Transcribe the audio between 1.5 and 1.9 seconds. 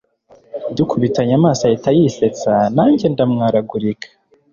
ahita